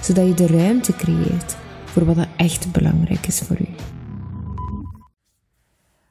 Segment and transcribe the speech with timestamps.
[0.00, 3.68] zodat je de ruimte creëert voor wat er echt belangrijk is voor u.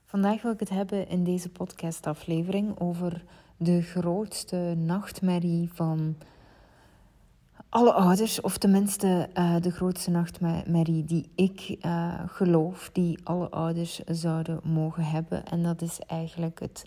[0.05, 3.23] Vandaag wil ik het hebben in deze podcastaflevering over
[3.57, 6.15] de grootste nachtmerrie van
[7.69, 13.99] alle ouders, of tenminste uh, de grootste nachtmerrie die ik uh, geloof, die alle ouders
[14.05, 15.45] zouden mogen hebben.
[15.45, 16.85] En dat is eigenlijk het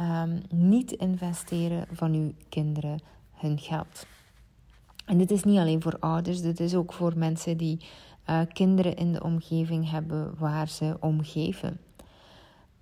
[0.00, 3.00] um, niet investeren van uw kinderen
[3.32, 4.06] hun geld.
[5.04, 7.80] En dit is niet alleen voor ouders, dit is ook voor mensen die
[8.30, 11.80] uh, kinderen in de omgeving hebben waar ze omgeven.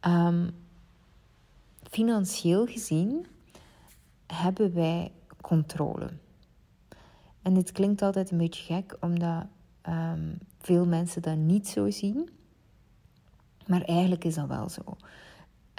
[0.07, 0.51] Um,
[1.91, 3.27] financieel gezien
[4.27, 6.11] hebben wij controle.
[7.43, 9.47] En dit klinkt altijd een beetje gek, omdat
[9.89, 12.31] um, veel mensen dat niet zo zien.
[13.67, 14.83] Maar eigenlijk is dat wel zo.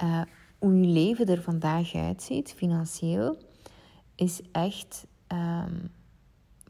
[0.04, 0.22] Uh,
[0.58, 3.38] hoe je leven er vandaag uitziet, financieel,
[4.16, 5.92] is echt um,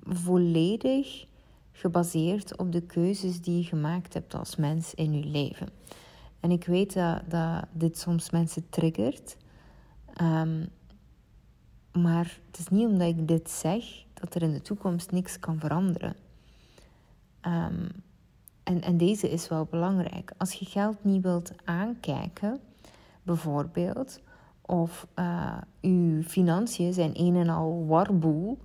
[0.09, 1.27] volledig
[1.71, 5.69] gebaseerd op de keuzes die je gemaakt hebt als mens in je leven.
[6.39, 9.37] En ik weet dat, dat dit soms mensen triggert.
[10.21, 10.67] Um,
[11.91, 15.59] maar het is niet omdat ik dit zeg dat er in de toekomst niks kan
[15.59, 16.15] veranderen.
[17.41, 17.87] Um,
[18.63, 20.31] en, en deze is wel belangrijk.
[20.37, 22.59] Als je geld niet wilt aankijken,
[23.23, 24.21] bijvoorbeeld,
[24.61, 28.57] of uh, uw financiën zijn een en al warboel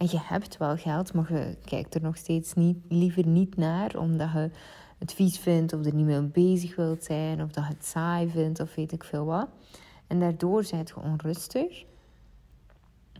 [0.00, 3.96] en je hebt wel geld, maar je kijkt er nog steeds niet, liever niet naar
[3.96, 4.50] omdat je
[4.98, 8.30] het vies vindt of er niet mee bezig wilt zijn of dat je het saai
[8.30, 9.48] vindt of weet ik veel wat.
[10.06, 11.84] En daardoor zijt je onrustig.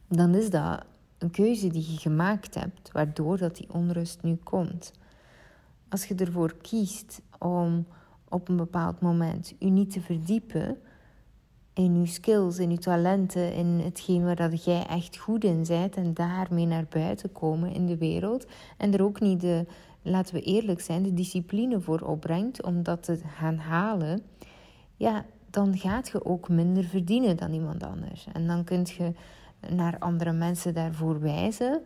[0.08, 0.84] Dan is dat
[1.18, 4.92] een keuze die je gemaakt hebt, waardoor dat die onrust nu komt.
[5.88, 7.86] Als je ervoor kiest om
[8.28, 10.78] op een bepaald moment je niet te verdiepen
[11.72, 15.96] in je skills, in je talenten, in hetgeen waar dat jij echt goed in bent
[15.96, 19.66] en daarmee naar buiten komen in de wereld en er ook niet de,
[20.02, 24.22] laten we eerlijk zijn, de discipline voor opbrengt om dat te gaan halen,
[24.96, 28.26] ja, dan gaat je ook minder verdienen dan iemand anders.
[28.32, 29.12] En dan kun je
[29.68, 31.82] naar andere mensen daarvoor wijzen,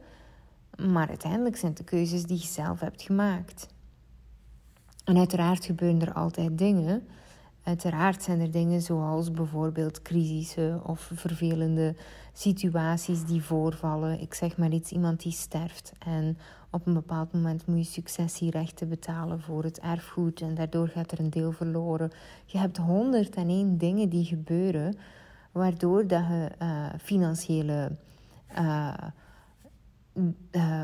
[0.76, 3.68] maar uiteindelijk zijn het de keuzes die je zelf hebt gemaakt.
[5.04, 7.06] En uiteraard gebeuren er altijd dingen
[7.64, 11.96] Uiteraard zijn er dingen zoals bijvoorbeeld crisissen of vervelende
[12.32, 14.20] situaties die voorvallen.
[14.20, 16.38] Ik zeg maar iets, iemand die sterft en
[16.70, 21.20] op een bepaald moment moet je successierechten betalen voor het erfgoed en daardoor gaat er
[21.20, 22.10] een deel verloren.
[22.44, 24.96] Je hebt honderd en één dingen die gebeuren
[25.52, 27.96] waardoor dat je uh, financiële,
[28.58, 28.94] uh,
[30.50, 30.82] uh,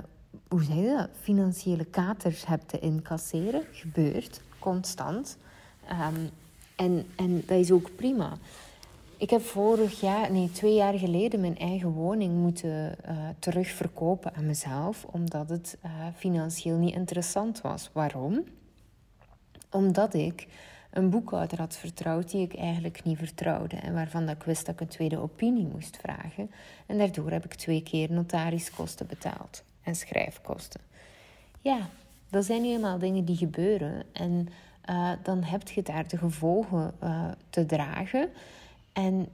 [0.49, 1.09] hoe zeg je dat?
[1.21, 3.63] financiële katers hebt te incasseren.
[3.73, 5.39] Gebeurt constant.
[5.91, 6.31] Um,
[6.81, 8.39] en, en dat is ook prima.
[9.17, 14.47] Ik heb vorig jaar, nee, twee jaar geleden mijn eigen woning moeten uh, terugverkopen aan
[14.47, 17.91] mezelf, omdat het uh, financieel niet interessant was.
[17.93, 18.45] Waarom?
[19.71, 20.47] Omdat ik
[20.91, 24.81] een boekhouder had vertrouwd die ik eigenlijk niet vertrouwde en waarvan ik wist dat ik
[24.81, 26.51] een tweede opinie moest vragen.
[26.87, 30.81] En daardoor heb ik twee keer notariskosten betaald en schrijfkosten.
[31.61, 31.89] Ja,
[32.31, 34.49] dat zijn nu eenmaal dingen die gebeuren en
[34.91, 38.29] uh, dan heb je daar de gevolgen uh, te dragen.
[38.93, 39.29] En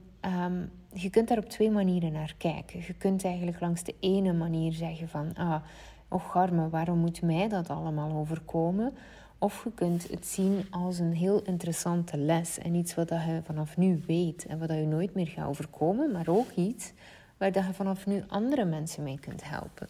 [0.45, 2.79] um, je kunt daar op twee manieren naar kijken.
[2.87, 5.33] Je kunt eigenlijk langs de ene manier zeggen van...
[5.35, 5.61] Ah,
[6.09, 8.93] och garme, waarom moet mij dat allemaal overkomen?
[9.37, 12.57] Of je kunt het zien als een heel interessante les.
[12.57, 16.11] En iets wat je vanaf nu weet en wat je nooit meer gaat overkomen.
[16.11, 16.93] Maar ook iets
[17.37, 19.87] waar je vanaf nu andere mensen mee kunt helpen.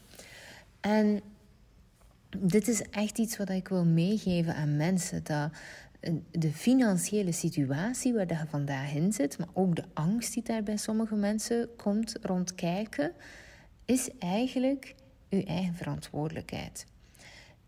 [0.80, 1.22] En
[2.30, 5.24] dit is echt iets wat ik wil meegeven aan mensen.
[5.24, 5.52] Dat
[6.32, 10.78] de financiële situatie waar je vandaag in zit, maar ook de angst die daar bij
[10.78, 13.12] sommige mensen komt rondkijken,
[13.86, 14.96] is eigenlijk
[15.30, 16.86] uw eigen verantwoordelijkheid.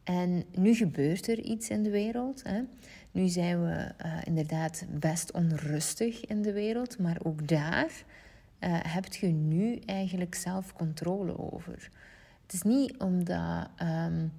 [0.04, 2.44] En nu gebeurt er iets in de wereld.
[2.44, 2.62] Hè.
[3.12, 9.14] Nu zijn we uh, inderdaad best onrustig in de wereld, maar ook daar uh, heb
[9.14, 11.90] je nu eigenlijk zelf controle over.
[12.42, 13.70] Het is niet omdat.
[13.82, 14.32] Um,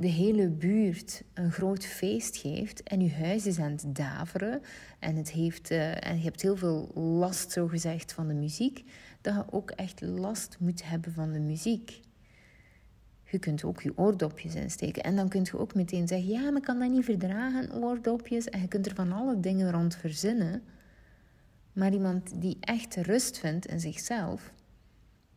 [0.00, 4.62] de hele buurt een groot feest geeft en je huis is aan het daveren
[4.98, 8.84] en, het heeft, uh, en je hebt heel veel last, zo gezegd, van de muziek,
[9.20, 12.00] dat je ook echt last moet hebben van de muziek.
[13.24, 15.02] je kunt ook je oordopjes insteken.
[15.02, 18.48] En dan kun je ook meteen zeggen: Ja, maar kan dat niet verdragen, oordopjes.
[18.48, 20.62] En je kunt er van alle dingen rond verzinnen.
[21.72, 24.52] Maar iemand die echt rust vindt in zichzelf,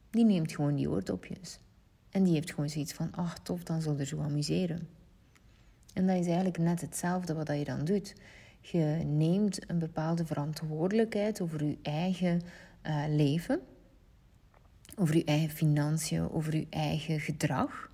[0.10, 1.60] die neemt gewoon die oordopjes.
[2.14, 4.88] En die heeft gewoon zoiets van: Ach, tof, dan zal er zo amuseren.
[5.94, 8.14] En dat is eigenlijk net hetzelfde wat je dan doet.
[8.62, 12.42] Je neemt een bepaalde verantwoordelijkheid over je eigen
[12.84, 13.62] uh, leven
[14.96, 17.90] over je eigen financiën, over je eigen gedrag.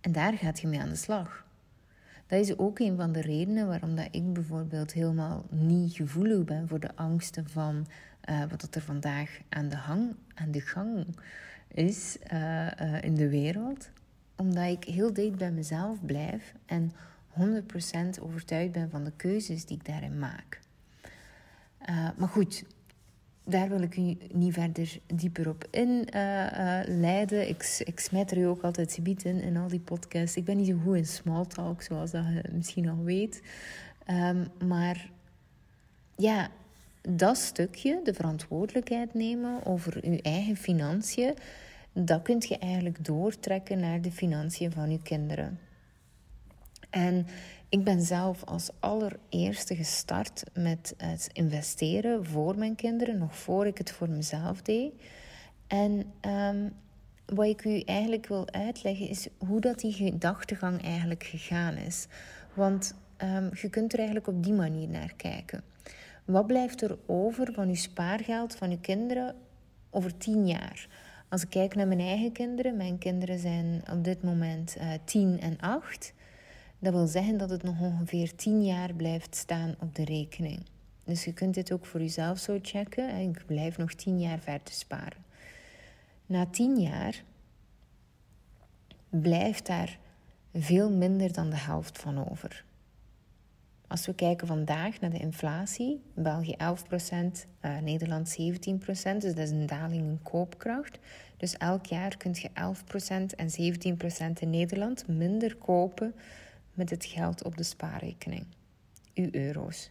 [0.00, 1.44] En daar gaat je mee aan de slag.
[2.26, 6.68] Dat is ook een van de redenen waarom dat ik bijvoorbeeld helemaal niet gevoelig ben
[6.68, 7.86] voor de angsten van
[8.30, 11.06] uh, wat er vandaag aan de, hang, aan de gang
[11.74, 13.90] is uh, uh, in de wereld.
[14.36, 16.92] Omdat ik heel dicht bij mezelf blijf en
[17.40, 20.60] 100% overtuigd ben van de keuzes die ik daarin maak.
[22.16, 22.64] maar goed,
[23.44, 26.08] daar wil ik u niet verder dieper op in
[26.86, 27.48] leiden.
[27.48, 30.36] Ik, ik smijt er u ook altijd subiet in, in al die podcasts.
[30.36, 33.42] Ik ben niet zo goed in small talk, zoals dat je misschien al weet.
[34.10, 35.10] Um, maar
[36.16, 36.50] ja,
[37.08, 41.34] dat stukje, de verantwoordelijkheid nemen over uw eigen financiën,
[41.94, 45.58] dat kunt je eigenlijk doortrekken naar de financiën van uw kinderen.
[46.90, 47.26] En
[47.68, 53.78] ik ben zelf als allereerste gestart met het investeren voor mijn kinderen, nog voor ik
[53.78, 54.92] het voor mezelf deed.
[55.66, 56.72] En um,
[57.26, 62.06] wat ik u eigenlijk wil uitleggen is hoe dat die gedachtegang eigenlijk gegaan is.
[62.54, 65.62] Want um, je kunt er eigenlijk op die manier naar kijken.
[66.24, 69.34] Wat blijft er over van uw spaargeld van uw kinderen
[69.90, 70.88] over tien jaar?
[71.34, 75.40] Als ik kijk naar mijn eigen kinderen, mijn kinderen zijn op dit moment uh, tien
[75.40, 76.12] en acht.
[76.78, 80.66] Dat wil zeggen dat het nog ongeveer 10 jaar blijft staan op de rekening.
[81.04, 83.16] Dus je kunt dit ook voor jezelf zo checken.
[83.16, 85.24] Ik blijf nog 10 jaar verder sparen.
[86.26, 87.22] Na 10 jaar
[89.08, 89.98] blijft daar
[90.52, 92.64] veel minder dan de helft van over.
[93.86, 96.56] Als we kijken vandaag naar de inflatie, België 11%,
[97.60, 100.98] uh, Nederland 17%, dus dat is een daling in koopkracht.
[101.36, 103.48] Dus elk jaar kun je 11% en
[104.36, 106.14] 17% in Nederland minder kopen
[106.74, 108.46] met het geld op de spaarrekening,
[109.14, 109.90] uw euro's.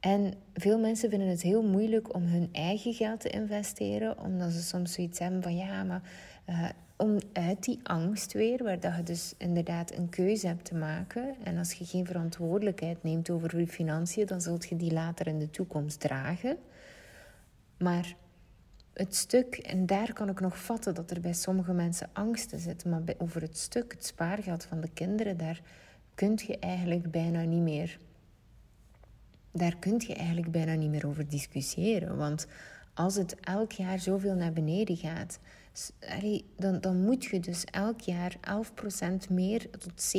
[0.00, 4.62] En veel mensen vinden het heel moeilijk om hun eigen geld te investeren, omdat ze
[4.62, 6.02] soms zoiets hebben van ja, maar
[6.48, 10.74] uh, om uit die angst weer, waar dat je dus inderdaad een keuze hebt te
[10.74, 11.34] maken.
[11.42, 15.38] En als je geen verantwoordelijkheid neemt over je financiën, dan zult je die later in
[15.38, 16.56] de toekomst dragen.
[17.78, 18.14] Maar
[18.98, 22.90] het stuk, en daar kan ik nog vatten dat er bij sommige mensen angsten zitten,
[22.90, 25.60] maar over het stuk, het spaargeld van de kinderen, daar
[26.14, 27.98] kun je eigenlijk bijna niet meer.
[29.52, 32.16] Daar kun je eigenlijk bijna niet meer over discussiëren.
[32.16, 32.46] Want
[32.94, 35.38] als het elk jaar zoveel naar beneden gaat,
[36.56, 38.36] dan, dan moet je dus elk jaar
[39.28, 40.16] 11% meer tot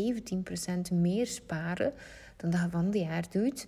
[0.92, 1.94] 17% meer sparen
[2.38, 3.68] dan dat je van het jaar doet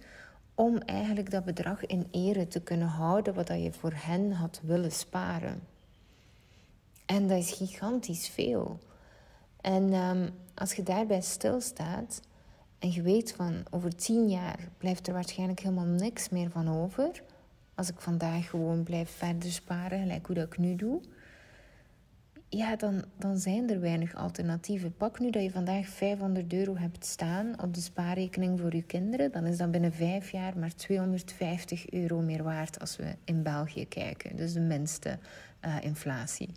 [0.56, 4.92] om eigenlijk dat bedrag in ere te kunnen houden wat je voor hen had willen
[4.92, 5.62] sparen.
[7.06, 8.80] En dat is gigantisch veel.
[9.62, 12.21] En um, als je daarbij stilstaat
[12.80, 17.24] en je weet van over tien jaar blijft er waarschijnlijk helemaal niks meer van over.
[17.75, 21.01] Als ik vandaag gewoon blijf verder sparen, gelijk hoe dat ik nu doe
[22.53, 24.96] ja, dan, dan zijn er weinig alternatieven.
[24.98, 29.31] Pak nu dat je vandaag 500 euro hebt staan op de spaarrekening voor je kinderen,
[29.31, 33.88] dan is dat binnen vijf jaar maar 250 euro meer waard als we in België
[33.88, 34.36] kijken.
[34.36, 35.17] Dus de minste
[35.65, 36.50] uh, inflatie.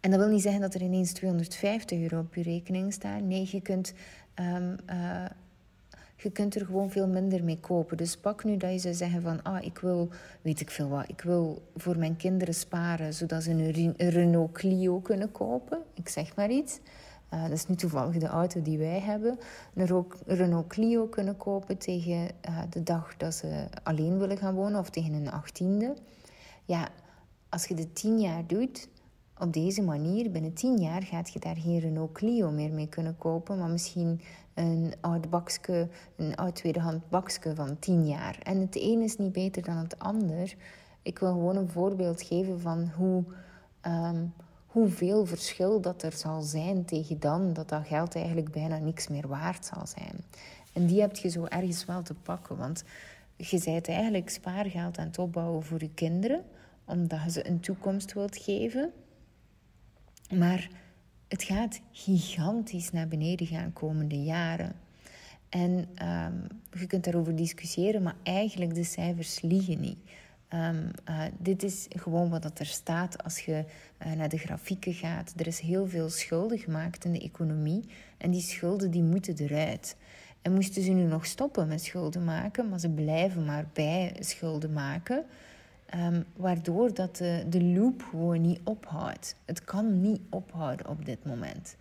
[0.00, 3.22] En dat wil niet zeggen dat er ineens 250 euro op je rekening staat.
[3.22, 3.92] Nee, je kunt
[4.34, 5.24] um, uh,
[6.22, 7.96] je kunt er gewoon veel minder mee kopen.
[7.96, 10.08] Dus pak nu dat je zou zeggen van, ah, ik wil,
[10.42, 15.00] weet ik veel wat, ik wil voor mijn kinderen sparen, zodat ze een Renault Clio
[15.00, 15.82] kunnen kopen.
[15.94, 16.80] Ik zeg maar iets.
[17.34, 19.38] Uh, dat is nu toevallig de auto die wij hebben.
[19.74, 24.80] Een Renault Clio kunnen kopen tegen uh, de dag dat ze alleen willen gaan wonen
[24.80, 25.94] of tegen een achttiende.
[26.64, 26.88] Ja,
[27.48, 28.88] als je dit tien jaar doet,
[29.40, 33.18] op deze manier, binnen tien jaar, gaat je daar geen Renault Clio meer mee kunnen
[33.18, 34.20] kopen, maar misschien
[34.54, 38.38] een oud bakske, een oud tweedehand bakske van tien jaar.
[38.42, 40.54] En het een is niet beter dan het ander.
[41.02, 43.24] Ik wil gewoon een voorbeeld geven van hoe,
[43.86, 44.32] um,
[44.66, 49.28] hoeveel verschil dat er zal zijn tegen dan, dat dat geld eigenlijk bijna niks meer
[49.28, 50.24] waard zal zijn.
[50.72, 52.84] En die heb je zo ergens wel te pakken, want
[53.36, 56.44] je bent eigenlijk spaargeld aan het opbouwen voor je kinderen,
[56.84, 58.92] omdat je ze een toekomst wilt geven.
[60.34, 60.68] Maar
[61.28, 64.72] het gaat gigantisch naar beneden gaan komende jaren.
[65.48, 66.46] En um,
[66.80, 69.98] je kunt daarover discussiëren, maar eigenlijk de cijfers liegen niet.
[70.48, 73.64] Ehm, eh, dit is gewoon wat er staat als je
[74.06, 75.32] uh, naar de grafieken gaat.
[75.36, 77.84] Er is heel veel schulden gemaakt in de economie.
[78.18, 79.96] En die schulden die moeten eruit.
[80.42, 84.72] En moesten ze nu nog stoppen met schulden maken, maar ze blijven maar bij schulden
[84.72, 85.24] maken.
[85.94, 89.36] Um, waardoor dat de, de loop gewoon niet ophoudt.
[89.44, 91.76] Het kan niet ophouden op dit moment.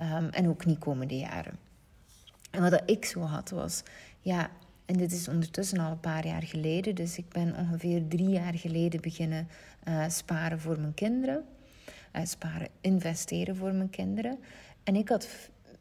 [0.00, 1.58] Um, en ook niet komende jaren.
[2.50, 3.82] En wat ik zo had was,
[4.20, 4.50] ja,
[4.86, 6.94] en dit is ondertussen al een paar jaar geleden.
[6.94, 9.48] Dus ik ben ongeveer drie jaar geleden beginnen
[9.88, 11.44] uh, sparen voor mijn kinderen.
[12.12, 14.38] Uh, sparen, investeren voor mijn kinderen.
[14.84, 15.28] En ik had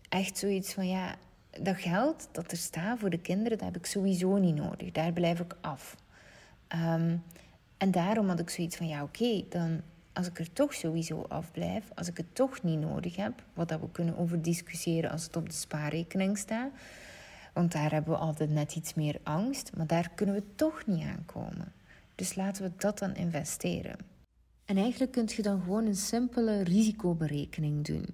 [0.09, 1.15] echt zoiets van, ja,
[1.61, 4.91] dat geld dat er staat voor de kinderen, dat heb ik sowieso niet nodig.
[4.91, 5.95] Daar blijf ik af.
[6.75, 7.23] Um,
[7.79, 9.81] en daarom had ik zoiets van, ja oké, dan
[10.13, 13.79] als ik er toch sowieso afblijf, als ik het toch niet nodig heb, wat dat
[13.79, 16.71] we kunnen over discussiëren als het op de spaarrekening staat,
[17.53, 21.05] want daar hebben we altijd net iets meer angst, maar daar kunnen we toch niet
[21.05, 21.73] aankomen.
[22.15, 23.95] Dus laten we dat dan investeren.
[24.69, 28.05] En eigenlijk kun je dan gewoon een simpele risicoberekening doen.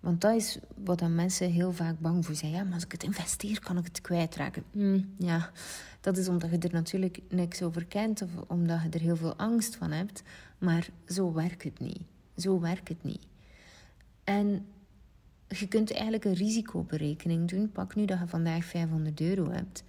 [0.00, 2.50] Want dat is wat dan mensen heel vaak bang voor zijn.
[2.50, 4.62] Ja, maar als ik het investeer, kan ik het kwijtraken.
[4.72, 5.50] Hmm, ja,
[6.00, 9.36] dat is omdat je er natuurlijk niks over kent of omdat je er heel veel
[9.36, 10.22] angst van hebt.
[10.58, 12.02] Maar zo werkt het niet.
[12.36, 13.26] Zo werkt het niet.
[14.24, 14.66] En
[15.48, 17.72] je kunt eigenlijk een risicoberekening doen.
[17.72, 19.82] Pak nu dat je vandaag 500 euro hebt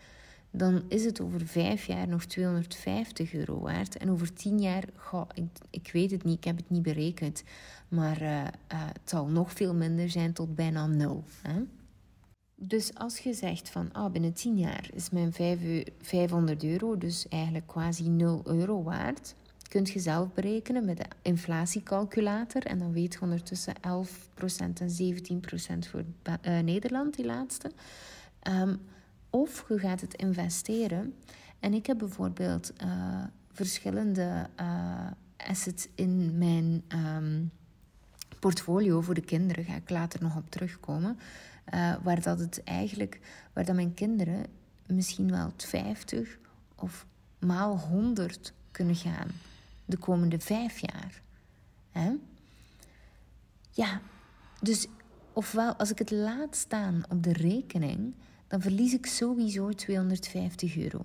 [0.51, 3.97] dan is het over vijf jaar nog 250 euro waard.
[3.97, 7.43] En over tien jaar, goh, ik, ik weet het niet, ik heb het niet berekend.
[7.87, 11.23] Maar uh, uh, het zal nog veel minder zijn tot bijna nul.
[11.41, 11.61] Hè?
[12.55, 15.33] Dus als je zegt van ah, binnen 10 jaar is mijn
[16.01, 19.35] 500 euro dus eigenlijk quasi 0 euro waard,
[19.67, 22.65] kunt je zelf berekenen met de inflatiecalculator.
[22.65, 23.79] En dan weet je ondertussen 11%
[24.73, 25.15] en
[25.85, 26.03] 17% voor
[26.41, 27.71] uh, Nederland, die laatste.
[28.47, 28.79] Um,
[29.31, 31.15] of je gaat het investeren.
[31.59, 35.07] En ik heb bijvoorbeeld uh, verschillende uh,
[35.37, 37.51] assets in mijn um,
[38.39, 39.63] portfolio voor de kinderen.
[39.65, 41.19] Ga ik later nog op terugkomen.
[41.73, 43.19] Uh, waar dat het eigenlijk,
[43.53, 44.45] waar dat mijn kinderen
[44.85, 46.37] misschien wel 50
[46.75, 47.05] of
[47.39, 49.27] maal 100 kunnen gaan
[49.85, 51.21] de komende vijf jaar.
[51.91, 52.11] Hè?
[53.71, 54.01] Ja,
[54.61, 54.87] dus
[55.33, 58.13] ofwel als ik het laat staan op de rekening,
[58.51, 61.01] dan verlies ik sowieso 250 euro.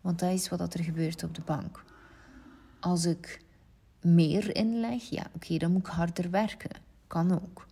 [0.00, 1.84] Want dat is wat er gebeurt op de bank.
[2.80, 3.40] Als ik
[4.00, 6.70] meer inleg, ja, oké, dan moet ik harder werken.
[7.06, 7.66] Kan ook.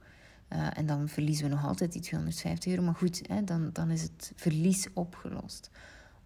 [0.53, 2.83] Uh, en dan verliezen we nog altijd die 250 euro.
[2.83, 5.71] Maar goed, hè, dan, dan is het verlies opgelost.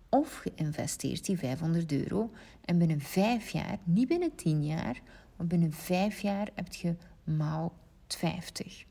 [0.09, 2.31] Of je investeert die 500 euro
[2.65, 5.01] en binnen vijf jaar, niet binnen 10 jaar,
[5.37, 7.73] maar binnen vijf jaar heb je maal
[8.07, 8.85] 50.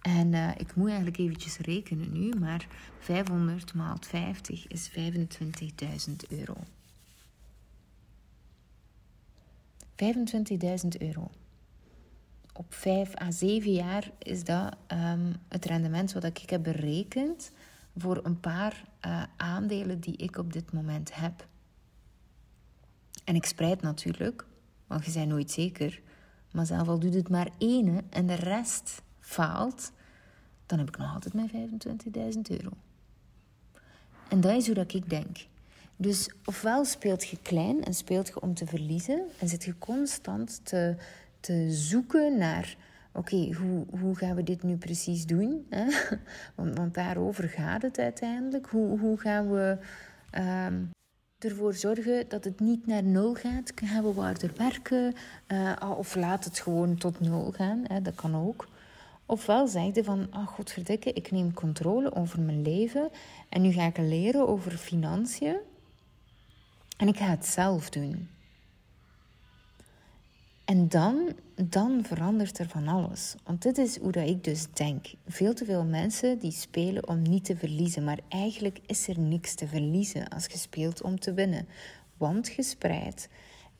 [0.00, 2.66] En uh, ik moet eigenlijk eventjes rekenen nu, maar
[2.98, 6.56] 500 maal 50 is 25.000 euro.
[10.02, 11.30] 25.000 euro.
[12.52, 17.52] Op 5 à 7 jaar is dat um, het rendement wat ik heb berekend
[17.96, 21.46] voor een paar uh, aandelen die ik op dit moment heb.
[23.24, 24.46] En ik spreid natuurlijk,
[24.86, 26.00] want je bent nooit zeker.
[26.52, 29.92] Maar zelf al doet het maar ene en de rest faalt,
[30.66, 31.50] dan heb ik nog altijd mijn
[32.34, 32.70] 25.000 euro.
[34.28, 35.46] En dat is hoe dat ik denk.
[35.96, 40.60] Dus ofwel speelt je klein en speelt je om te verliezen en zit je constant
[40.62, 40.96] te,
[41.40, 42.76] te zoeken naar,
[43.12, 45.66] oké, hoe, hoe gaan we dit nu precies doen?
[45.70, 45.84] Hè?
[46.56, 48.66] Want, want daarover gaat het uiteindelijk.
[48.66, 49.78] Hoe, hoe gaan we
[50.66, 50.90] um,
[51.38, 53.72] ervoor zorgen dat het niet naar nul gaat?
[53.74, 55.14] Gaan we harder werken?
[55.48, 57.80] Uh, of laat het gewoon tot nul gaan?
[57.86, 58.02] Hè?
[58.02, 58.68] Dat kan ook.
[59.30, 63.10] Ofwel zeg van, oh godverdikke, ik neem controle over mijn leven
[63.48, 65.56] en nu ga ik leren over financiën
[66.96, 68.28] en ik ga het zelf doen.
[70.64, 73.34] En dan, dan verandert er van alles.
[73.44, 75.06] Want dit is hoe dat ik dus denk.
[75.26, 78.04] Veel te veel mensen die spelen om niet te verliezen.
[78.04, 81.68] Maar eigenlijk is er niks te verliezen als je speelt om te winnen.
[82.16, 83.28] Want je spreidt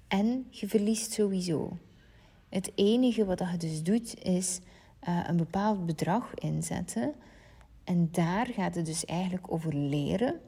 [0.09, 1.77] en je verliest sowieso.
[2.49, 4.61] Het enige wat je dus doet is
[5.09, 7.13] uh, een bepaald bedrag inzetten.
[7.85, 10.41] En daar gaat het dus eigenlijk over leren.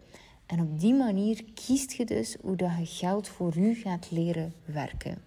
[0.47, 4.53] En op die manier kiest je dus hoe dat je geld voor u gaat leren
[4.65, 5.23] werken.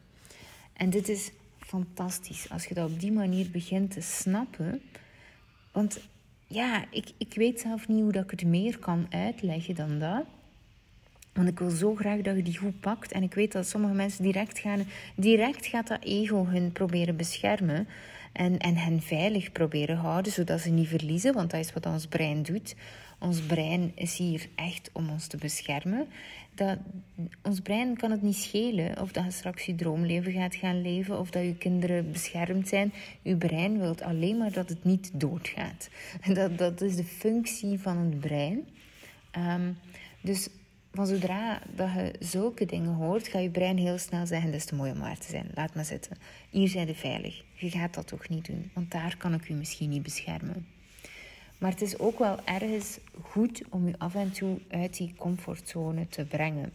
[0.73, 4.81] En dit is fantastisch als je dat op die manier begint te snappen.
[5.71, 5.99] Want
[6.47, 10.23] ja, ik, ik weet zelf niet hoe dat ik het meer kan uitleggen dan dat.
[11.33, 13.11] Want ik wil zo graag dat je die goed pakt.
[13.11, 14.83] En ik weet dat sommige mensen direct gaan...
[15.15, 17.87] Direct gaat dat ego hun proberen beschermen.
[18.35, 21.33] En, en hen veilig proberen houden, zodat ze niet verliezen.
[21.33, 22.75] Want dat is wat ons brein doet.
[23.19, 26.07] ons brein is hier echt om ons te beschermen.
[26.55, 26.77] Dat,
[27.43, 31.19] ons brein kan het niet schelen of dat je straks je droomleven gaat gaan leven
[31.19, 32.93] of dat je kinderen beschermd zijn.
[33.21, 35.89] Je brein wil alleen maar dat het niet doodgaat.
[36.33, 38.67] Dat, dat is de functie van het brein.
[39.31, 39.71] Ehm,
[40.21, 40.47] dus
[40.91, 44.65] van zodra dat je zulke dingen hoort, gaat je brein heel snel zeggen: dat is
[44.65, 45.51] te mooi om te zijn.
[45.53, 46.17] Laat maar zitten.
[46.49, 47.44] Hier zijn je veilig.
[47.55, 50.67] Je gaat dat toch niet doen, want daar kan ik u misschien niet beschermen.
[51.57, 56.07] Maar het is ook wel ergens goed om je af en toe uit die comfortzone
[56.07, 56.73] te brengen.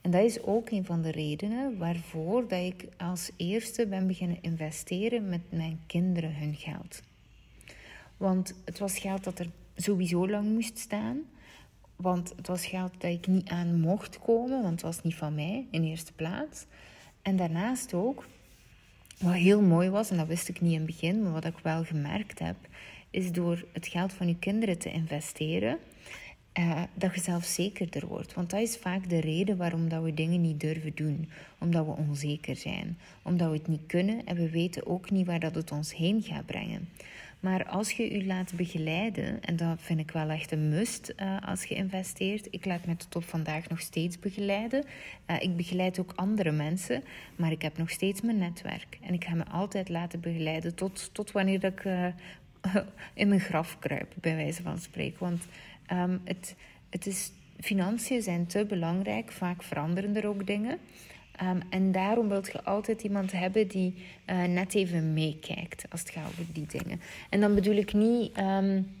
[0.00, 4.38] En dat is ook een van de redenen waarvoor dat ik als eerste ben beginnen
[4.40, 7.02] investeren met mijn kinderen hun geld.
[8.16, 11.20] Want het was geld dat er sowieso lang moest staan.
[11.96, 15.34] Want het was geld dat ik niet aan mocht komen, want het was niet van
[15.34, 16.66] mij in eerste plaats.
[17.22, 18.26] En daarnaast ook,
[19.20, 21.58] wat heel mooi was, en dat wist ik niet in het begin, maar wat ik
[21.62, 22.56] wel gemerkt heb,
[23.10, 25.78] is door het geld van je kinderen te investeren,
[26.58, 28.34] uh, dat je zelfzekerder wordt.
[28.34, 31.28] Want dat is vaak de reden waarom dat we dingen niet durven doen.
[31.58, 32.98] Omdat we onzeker zijn.
[33.22, 36.22] Omdat we het niet kunnen en we weten ook niet waar dat het ons heen
[36.22, 36.88] gaat brengen.
[37.40, 41.36] Maar als je je laat begeleiden, en dat vind ik wel echt een must uh,
[41.46, 42.46] als je investeert.
[42.50, 44.84] Ik laat me tot op vandaag nog steeds begeleiden.
[45.30, 47.02] Uh, ik begeleid ook andere mensen,
[47.36, 48.98] maar ik heb nog steeds mijn netwerk.
[49.00, 52.06] En ik ga me altijd laten begeleiden tot, tot wanneer ik uh,
[53.14, 55.18] in mijn graf kruip, bij wijze van spreken.
[55.18, 55.46] Want
[55.92, 56.56] um, het,
[56.90, 60.78] het is, financiën zijn te belangrijk, vaak veranderen er ook dingen.
[61.42, 63.94] Um, en daarom wilt je altijd iemand hebben die
[64.26, 67.00] uh, net even meekijkt als het gaat over die dingen.
[67.30, 68.38] En dan bedoel ik niet.
[68.38, 68.98] Um,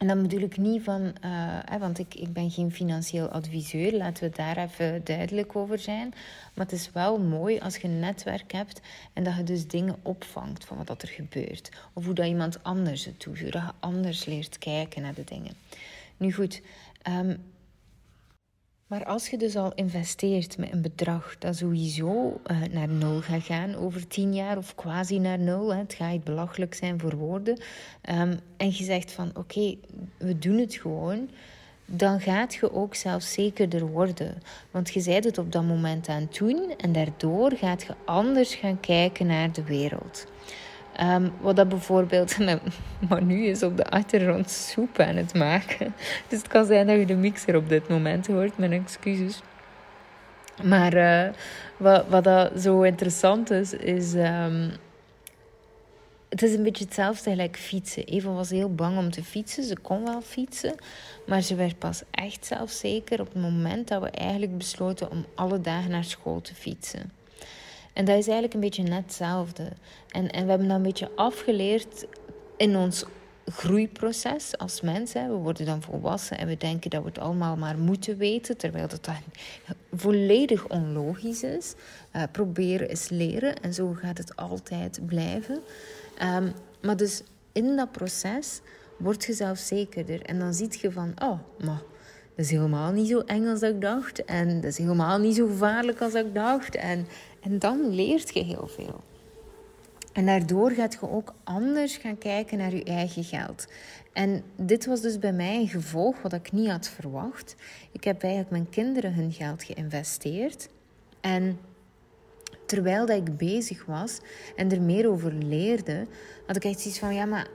[0.00, 4.24] en dan bedoel ik niet van, uh, want ik, ik ben geen financieel adviseur, laten
[4.24, 6.08] we daar even duidelijk over zijn.
[6.54, 8.80] Maar het is wel mooi als je een netwerk hebt
[9.12, 11.70] en dat je dus dingen opvangt van wat er gebeurt.
[11.92, 15.52] Of hoe dat iemand anders het doet, dat je anders leert kijken naar de dingen.
[16.16, 16.62] Nu goed,
[17.08, 17.36] um,
[18.90, 23.42] maar als je dus al investeert met een bedrag dat sowieso uh, naar nul gaat
[23.42, 27.60] gaan over tien jaar of quasi naar nul, hè, het gaat belachelijk zijn voor woorden,
[28.10, 29.76] um, en je zegt van oké,
[30.16, 31.30] we doen het gewoon,
[31.86, 34.42] dan gaat je ook zelfzekerder worden.
[34.70, 38.54] Want je zijt het op dat moment aan het doen en daardoor gaat je anders
[38.54, 40.26] gaan kijken naar de wereld.
[41.02, 42.38] Um, wat dat bijvoorbeeld
[43.08, 45.94] maar nu is op de achtergrond soep aan het maken.
[46.28, 49.40] Dus het kan zijn dat je de mixer op dit moment hoort, mijn excuses.
[50.62, 51.32] Maar uh,
[51.76, 54.14] wat, wat dat zo interessant is, is...
[54.14, 54.72] Um,
[56.28, 58.04] het is een beetje hetzelfde gelijk fietsen.
[58.04, 59.64] Eva was heel bang om te fietsen.
[59.64, 60.74] Ze kon wel fietsen.
[61.26, 65.60] Maar ze werd pas echt zelfzeker op het moment dat we eigenlijk besloten om alle
[65.60, 67.12] dagen naar school te fietsen.
[67.92, 69.72] En dat is eigenlijk een beetje net hetzelfde.
[70.08, 72.06] En, en we hebben dat een beetje afgeleerd
[72.56, 73.04] in ons
[73.46, 75.12] groeiproces als mens.
[75.12, 78.88] We worden dan volwassen en we denken dat we het allemaal maar moeten weten, terwijl
[78.88, 79.22] dat dan
[79.92, 81.74] volledig onlogisch is.
[82.16, 85.60] Uh, proberen is leren en zo gaat het altijd blijven.
[86.22, 87.22] Um, maar dus
[87.52, 88.60] in dat proces
[88.96, 91.82] word je zelfzekerder en dan ziet je van, oh, maar
[92.36, 95.46] dat is helemaal niet zo eng als ik dacht en dat is helemaal niet zo
[95.46, 97.06] gevaarlijk als ik dacht en
[97.40, 99.00] en dan leert je heel veel.
[100.12, 103.66] En daardoor gaat je ook anders gaan kijken naar je eigen geld.
[104.12, 107.56] En dit was dus bij mij een gevolg wat ik niet had verwacht.
[107.92, 110.68] Ik heb eigenlijk mijn kinderen hun geld geïnvesteerd.
[111.20, 111.58] En
[112.66, 114.18] terwijl dat ik bezig was
[114.56, 116.06] en er meer over leerde,
[116.46, 117.48] had ik echt zoiets van: ja, maar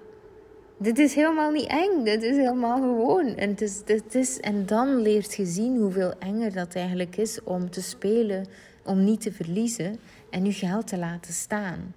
[0.78, 2.04] dit is helemaal niet eng.
[2.04, 3.36] Dit is helemaal gewoon.
[3.36, 7.70] En, het is, is, en dan leert je zien hoeveel enger dat eigenlijk is om
[7.70, 8.46] te spelen
[8.86, 11.94] om niet te verliezen en je geld te laten staan.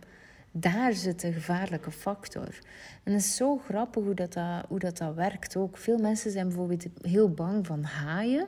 [0.53, 2.59] Daar zit een gevaarlijke factor.
[3.03, 5.77] En het is zo grappig hoe dat, dat, hoe dat, dat werkt ook.
[5.77, 8.47] Veel mensen zijn bijvoorbeeld heel bang van haaien.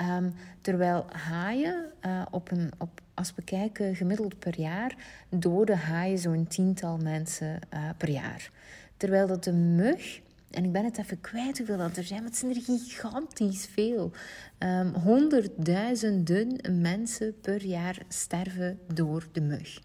[0.00, 4.94] Um, terwijl haaien, uh, op een, op, als we kijken gemiddeld per jaar,
[5.28, 8.50] doden haaien zo'n tiental mensen uh, per jaar.
[8.96, 12.30] Terwijl dat de mug en ik ben het even kwijt hoeveel dat er zijn, maar
[12.30, 14.10] het zijn er gigantisch veel.
[14.58, 19.80] Um, honderdduizenden mensen per jaar sterven door de mug.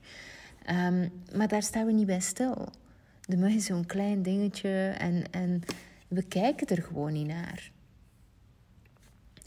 [0.69, 2.67] Um, maar daar staan we niet bij stil.
[3.21, 5.61] De mug is zo'n klein dingetje en, en
[6.07, 7.71] we kijken er gewoon niet naar.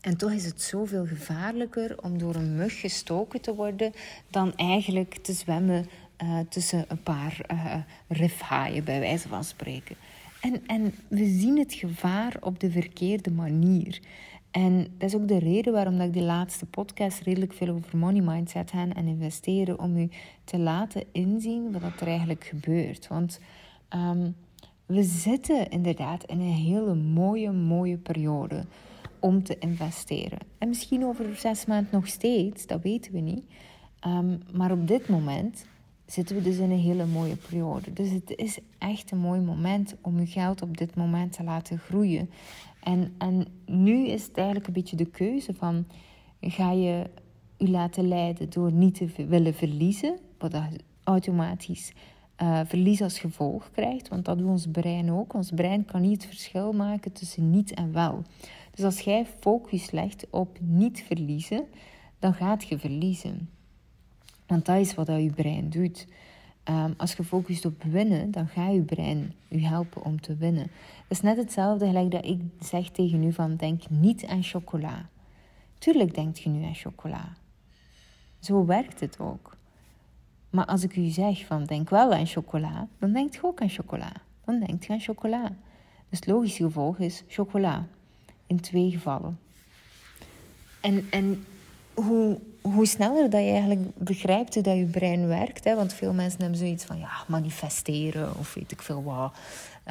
[0.01, 3.93] En toch is het zoveel gevaarlijker om door een mug gestoken te worden
[4.31, 5.87] dan eigenlijk te zwemmen
[6.23, 7.77] uh, tussen een paar uh,
[8.09, 9.97] rifhaaien, bij wijze van spreken.
[10.45, 14.01] En, en we zien het gevaar op de verkeerde manier.
[14.51, 17.99] En dat is ook de reden waarom dat ik de laatste podcast redelijk veel over
[17.99, 19.79] money mindset ga en investeren.
[19.79, 20.09] Om u
[20.45, 23.09] te laten inzien wat er eigenlijk gebeurt.
[23.09, 23.41] Want
[23.95, 24.37] um,
[24.87, 28.65] we zitten inderdaad in een hele mooie, mooie periode
[29.19, 30.39] om te investeren.
[30.59, 33.45] En misschien over zes maanden nog steeds, dat weten we niet.
[34.01, 35.67] Ehm, maar op dit moment
[36.15, 37.93] zitten we dus in een hele mooie periode.
[37.93, 41.79] Dus het is echt een mooi moment om je geld op dit moment te laten
[41.79, 42.31] groeien.
[42.83, 45.87] En, en nu is het eigenlijk een beetje de keuze van...
[46.41, 47.07] ga je
[47.57, 50.19] je laten leiden door niet te willen verliezen...
[50.39, 50.57] wat
[51.05, 51.93] automatisch
[52.43, 54.09] uh, verlies als gevolg krijgt.
[54.09, 55.35] Want dat doet ons brein ook.
[55.35, 58.23] Ons brein kan niet het verschil maken tussen niet en wel.
[58.75, 61.65] Dus als jij focus legt op niet verliezen,
[62.19, 63.49] dan gaat je verliezen.
[64.47, 66.07] Want dat is wat dat je brein doet.
[66.69, 70.63] Um, als je focust op winnen, dan gaat je brein je helpen om te winnen.
[70.63, 70.71] Het
[71.09, 75.09] is net hetzelfde gelijk dat ik zeg tegen u van denk niet aan chocola.
[75.79, 77.33] Tuurlijk denkt je nu aan chocola.
[78.41, 79.57] Zo werkt het ook.
[80.51, 83.69] Maar als ik u zeg van denk wel aan chocola, dan denkt je ook aan
[83.69, 84.13] chocola.
[84.45, 85.49] Dan denkt je aan chocola.
[86.09, 87.87] Dus het logische gevolg is chocola.
[88.47, 89.39] In twee gevallen.
[90.81, 91.45] En, en
[91.95, 92.41] hoe,
[92.73, 95.65] hoe sneller dat je eigenlijk begrijpt hoe dat je brein werkt.
[95.65, 99.35] Hè, want veel mensen hebben zoiets van ja, manifesteren of weet ik veel wat.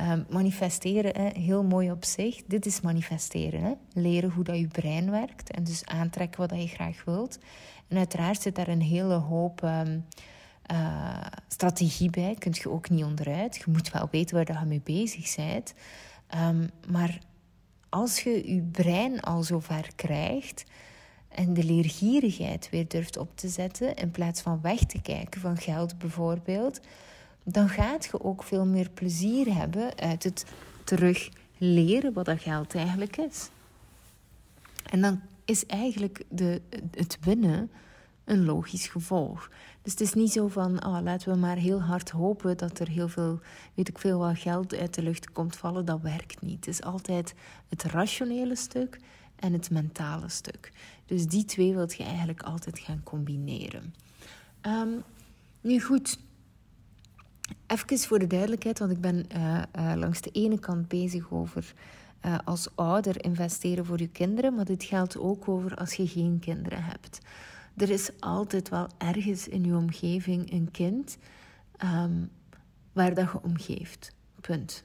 [0.10, 2.42] Um, manifesteren, hè, heel mooi op zich.
[2.48, 3.62] Dit is manifesteren.
[3.62, 3.72] Hè.
[3.94, 5.52] Leren hoe dat je brein werkt.
[5.52, 7.40] En dus aantrekken wat je graag wilt.
[7.88, 10.06] En uiteraard zit daar een hele hoop um,
[10.72, 12.36] uh, strategie bij.
[12.40, 13.56] Kun je ook niet onderuit.
[13.56, 15.74] Je moet wel weten waar je mee bezig bent.
[16.36, 17.20] Um, maar
[17.90, 20.64] als je je brein al zover krijgt
[21.36, 25.58] en de leergierigheid weer durft op te zetten, in plaats van weg te kijken van
[25.58, 26.80] geld bijvoorbeeld,
[27.44, 30.46] dan gaat je ook veel meer plezier hebben uit het
[30.84, 33.50] terug leren wat dat geld eigenlijk is.
[34.90, 37.72] En dan is eigenlijk de, het winnen
[38.24, 39.50] een logisch gevolg.
[39.82, 42.90] Dus het is niet zo van, oh, laten we maar heel hard hopen dat er
[42.90, 43.40] heel veel,
[43.74, 45.86] weet ik veel, wat geld uit de lucht komt vallen.
[45.86, 46.66] Dat werkt niet.
[46.66, 47.34] Het is altijd
[47.70, 49.00] het rationele stuk
[49.44, 50.72] en het mentale stuk.
[51.06, 53.96] Dus die twee wilt je eigenlijk altijd gaan combineren.
[54.62, 55.04] Um,
[55.62, 56.20] nu goed,
[57.68, 61.74] even voor de duidelijkheid, want ik ben uh, uh, langs de ene kant bezig over
[62.26, 66.40] uh, als ouder investeren voor je kinderen, maar dit geldt ook over als je geen
[66.40, 67.20] kinderen hebt.
[67.78, 71.18] Er is altijd wel ergens in je omgeving een kind
[71.84, 72.30] um,
[72.94, 74.16] waar dat je omgeeft.
[74.42, 74.84] Punt.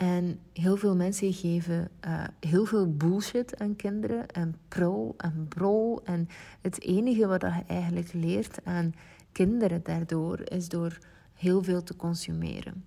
[0.00, 6.00] En heel veel mensen geven uh, heel veel bullshit aan kinderen en pro en brol.
[6.04, 6.28] En
[6.60, 8.94] het enige wat je eigenlijk leert aan
[9.32, 10.98] kinderen daardoor is door
[11.34, 12.84] heel veel te consumeren.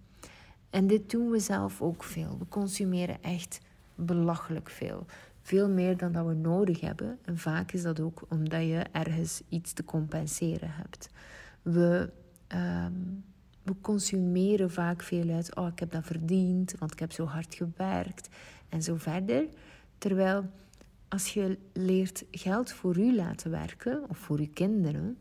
[0.69, 2.37] En dit doen we zelf ook veel.
[2.39, 3.59] We consumeren echt
[3.95, 5.05] belachelijk veel.
[5.41, 7.19] Veel meer dan dat we nodig hebben.
[7.25, 11.09] En vaak is dat ook omdat je ergens iets te compenseren hebt.
[11.61, 12.09] We,
[12.47, 13.23] um,
[13.63, 15.55] we consumeren vaak veel uit.
[15.55, 18.29] Oh, ik heb dat verdiend, want ik heb zo hard gewerkt.
[18.69, 19.47] En zo verder.
[19.97, 20.49] Terwijl
[21.07, 25.17] als je leert geld voor u laten werken, of voor je kinderen,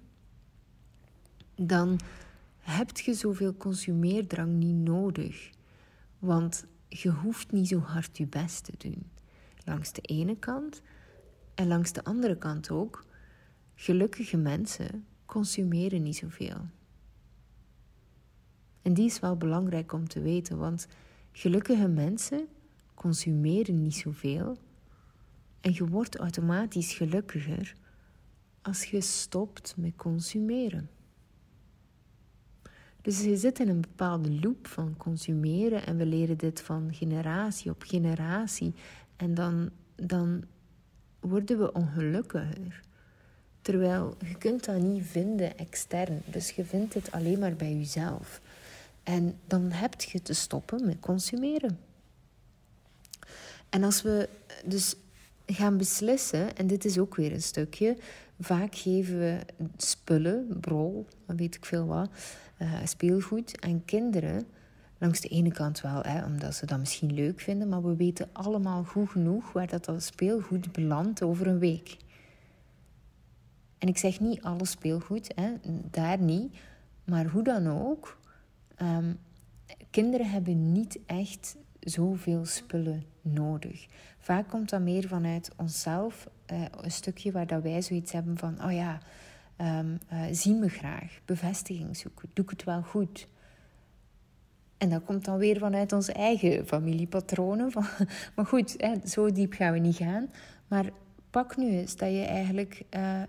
[1.55, 2.01] dan
[2.59, 5.51] heb je zoveel consumeerdrang niet nodig.
[6.19, 9.11] Want je hoeft niet zo hard je best te doen.
[9.65, 10.83] Langs de ene kant
[11.55, 13.05] en langs de andere kant ook.
[13.75, 16.67] Gelukkige mensen consumeren niet zoveel.
[18.83, 20.87] En die is wel belangrijk om te weten, want
[21.33, 22.47] gelukkige mensen
[22.95, 24.57] consumeren niet zoveel.
[25.61, 27.75] En je wordt automatisch gelukkiger
[28.63, 30.91] als je stopt met consumeren.
[33.03, 37.71] Dus je zit in een bepaalde loop van consumeren en we leren dit van generatie
[37.71, 38.75] op generatie.
[39.17, 40.45] En dan, dan
[41.21, 42.81] worden we ongelukkiger.
[43.61, 46.23] Terwijl je kunt dat niet vinden extern.
[46.25, 48.41] Dus je vindt het alleen maar bij jezelf.
[49.03, 51.79] En dan heb je te stoppen met consumeren.
[53.69, 54.29] En als we
[54.65, 54.95] dus
[55.47, 57.97] gaan beslissen, en dit is ook weer een stukje,
[58.41, 59.39] vaak geven we
[59.77, 62.11] spullen, brol, weet ik veel wat,
[62.59, 64.47] uh, speelgoed aan kinderen
[65.03, 68.29] Langs de ene kant wel, hè, omdat ze dat misschien leuk vinden, maar we weten
[68.33, 71.97] allemaal goed genoeg waar dat, dat speelgoed belandt over een week.
[73.79, 75.53] En ik zeg niet alle speelgoed, hè,
[75.91, 76.55] daar niet,
[77.05, 78.19] maar hoe dan ook,
[78.83, 79.19] um,
[79.91, 83.87] kinderen hebben niet echt zoveel spullen nodig.
[84.19, 88.65] Vaak komt dat meer vanuit onszelf, uh, een stukje waar dat wij zoiets hebben van,
[88.65, 88.99] oh ja,
[89.61, 93.29] um, uh, zie me graag, bevestiging zoeken, doe ik het wel goed?
[94.79, 97.73] En dat komt dan weer vanuit onze eigen familiepatronen.
[97.73, 97.87] Van,
[98.37, 100.31] maar goed, hè, zo diep gaan we niet gaan.
[100.69, 100.91] Maar
[101.31, 103.23] pak nu eens dat je eigenlijk uh,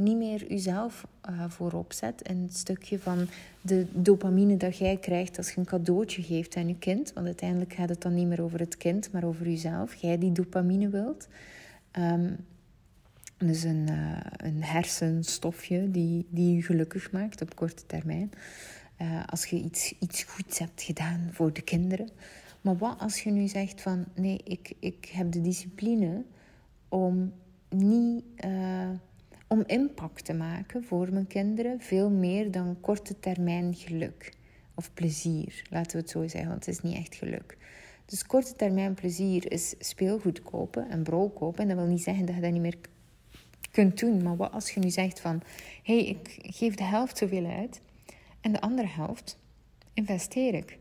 [0.00, 2.22] niet meer jezelf uh, voorop zet.
[2.22, 3.26] En stukje van
[3.60, 7.12] de dopamine dat jij krijgt als je een cadeautje geeft aan je kind.
[7.12, 9.94] Want uiteindelijk gaat het dan niet meer over het kind, maar over jezelf.
[9.94, 11.28] Jij die dopamine wilt.
[11.98, 12.36] Um,
[13.36, 18.32] dus een, uh, een hersenstofje die, die je gelukkig maakt op korte termijn.
[19.02, 22.08] Uh, als je iets, iets goeds hebt gedaan voor de kinderen.
[22.60, 26.22] Maar wat als je nu zegt van nee, ik, ik heb de discipline
[26.88, 27.32] om
[27.68, 28.24] niet
[29.52, 34.32] om impact te maken voor mijn kinderen, veel meer dan korte termijn geluk
[34.74, 37.56] of plezier, laten we het zo zeggen, want het is niet echt geluk.
[38.10, 41.62] Dus korte termijn plezier is speelgoed kopen en brood kopen.
[41.62, 42.78] En dat wil niet zeggen dat je dat niet meer
[43.70, 44.22] kunt doen.
[44.22, 45.42] Maar wat als je nu zegt van...
[45.82, 47.80] Hé, hey, ik geef de helft zoveel uit.
[48.40, 49.38] En de andere helft
[49.94, 50.78] investeer ik.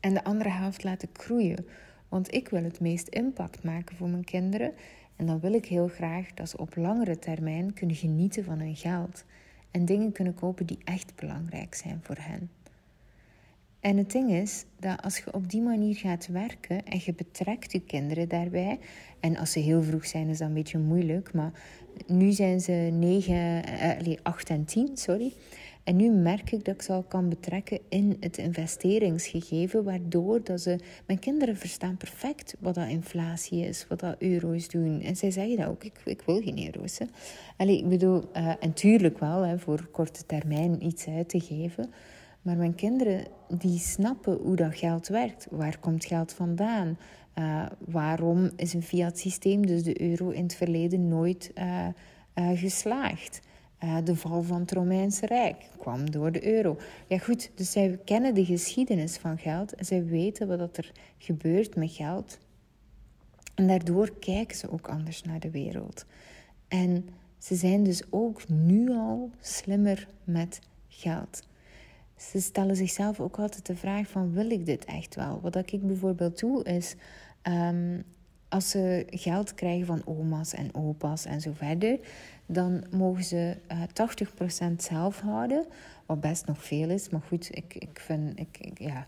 [0.00, 1.66] En de andere helft laat ik groeien.
[2.08, 4.74] Want ik wil het meest impact maken voor mijn kinderen.
[5.16, 8.76] En dan wil ik heel graag dat ze op langere termijn kunnen genieten van hun
[8.76, 9.24] geld.
[9.70, 12.50] En dingen kunnen kopen die echt belangrijk zijn voor hen.
[13.80, 17.72] En het ding is dat als je op die manier gaat werken en je betrekt
[17.72, 18.78] je kinderen daarbij,
[19.20, 21.52] en als ze heel vroeg zijn is dat een beetje moeilijk, maar
[22.06, 25.32] nu zijn ze 9, eh, 8 en 10, sorry.
[25.84, 30.60] En nu merk ik dat ik ze al kan betrekken in het investeringsgegeven, waardoor dat
[30.60, 30.78] ze...
[31.06, 35.00] Mijn kinderen verstaan perfect wat dat inflatie is, wat dat euro's doen.
[35.00, 36.98] En zij zeggen dat ook, ik, ik wil geen euro's.
[37.56, 41.92] Allee, ik bedoel, uh, en tuurlijk wel, hè, voor korte termijn iets uit te geven...
[42.44, 45.46] Maar mijn kinderen die snappen hoe dat geld werkt.
[45.50, 46.98] Waar komt geld vandaan?
[47.38, 51.88] Uh, waarom is een fiat systeem, dus de euro, in het verleden nooit uh,
[52.54, 53.40] geslaagd?
[54.04, 56.78] De val van het Romeinse Rijk kwam door de euro.
[57.06, 61.76] Ja goed, dus zij kennen de geschiedenis van geld en zij weten wat er gebeurt
[61.76, 62.38] met geld.
[63.54, 66.04] En daardoor kijken ze ook anders naar de wereld.
[66.68, 71.42] En ze zijn dus ook nu al slimmer met geld
[72.30, 75.40] ze stellen zichzelf ook altijd de vraag van wil ik dit echt wel?
[75.42, 76.94] Wat ik bijvoorbeeld doe is
[77.42, 78.04] um,
[78.54, 81.98] als ze geld krijgen van oma's en opa's en zo verder,
[82.46, 83.82] dan mogen ze uh,
[84.72, 85.66] 80% zelf houden,
[86.06, 87.08] wat best nog veel is.
[87.08, 89.06] Maar goed, ik, ik vind, ik, ja,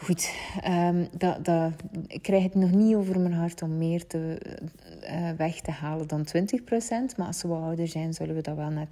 [0.00, 0.32] Goed,
[0.66, 1.72] um, dat, dat,
[2.06, 4.40] ik krijg het nog niet over mijn hart om meer te,
[5.02, 6.30] uh, weg te halen dan 20%.
[7.16, 8.86] Maar als ze wat ouder zijn, zullen we dat wel naar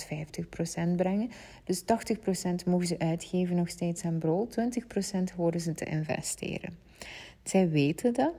[0.91, 1.31] 50% brengen.
[1.65, 1.85] Dus 80%
[2.67, 4.57] mogen ze uitgeven nog steeds aan brood.
[4.61, 6.77] 20% horen ze te investeren.
[7.43, 8.33] Zij weten dat.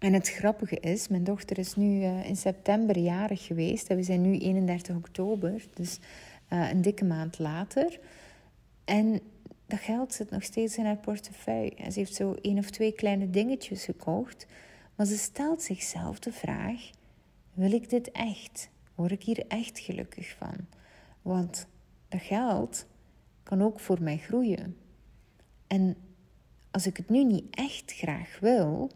[0.00, 3.88] En het grappige is, mijn dochter is nu uh, in september jarig geweest.
[3.88, 5.98] En we zijn nu 31 oktober, dus
[6.52, 8.00] uh, een dikke maand later.
[8.84, 9.20] En
[9.66, 11.74] dat geld zit nog steeds in haar portefeuille.
[11.74, 14.46] En ze heeft zo één of twee kleine dingetjes gekocht.
[14.94, 16.90] Maar ze stelt zichzelf de vraag:
[17.52, 18.68] wil ik dit echt?
[18.94, 20.56] Word ik hier echt gelukkig van?
[21.22, 21.66] Want
[22.08, 22.86] dat geld
[23.42, 24.76] kan ook voor mij groeien.
[25.66, 25.96] En
[26.70, 28.90] als ik het nu niet echt graag wil,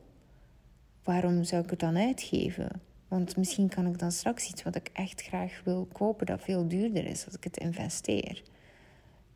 [1.04, 2.68] waarom zou ik het dan uitgeven?
[3.08, 6.68] Want misschien kan ik dan straks iets wat ik echt graag wil kopen dat veel
[6.68, 8.42] duurder is als ik het investeer.